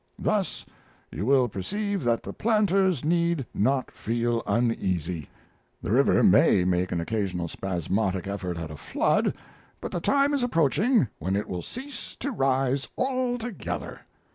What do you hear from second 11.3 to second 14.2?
it will cease to rise altogether.